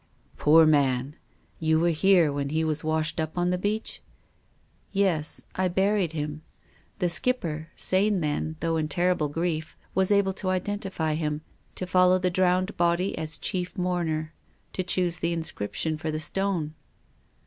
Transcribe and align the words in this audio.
"Poor 0.35 0.65
man! 0.65 1.15
You 1.59 1.79
were 1.79 1.91
here 1.91 2.33
when 2.33 2.49
he 2.49 2.63
was 2.63 2.83
washed 2.83 3.19
up 3.19 3.37
on 3.37 3.51
the 3.51 3.57
beach?" 3.59 4.01
"Yes. 4.91 5.45
I 5.53 5.67
buried 5.67 6.13
him. 6.13 6.41
The 6.97 7.07
Skipper— 7.07 7.67
sane 7.75 8.19
then, 8.21 8.55
though 8.61 8.77
in 8.77 8.87
terrible 8.87 9.29
grief— 9.29 9.77
was 9.93 10.11
able 10.11 10.33
to 10.41 10.49
identify 10.49 11.13
him, 11.13 11.41
to 11.75 11.85
follow 11.85 12.17
the 12.17 12.31
drowned 12.31 12.75
body 12.77 13.15
as 13.15 13.37
chief 13.37 13.77
mourner, 13.77 14.33
to 14.73 14.81
choose 14.81 15.19
the 15.19 15.33
inscription 15.33 15.99
for 15.99 16.09
the 16.09 16.19
stone." 16.19 16.73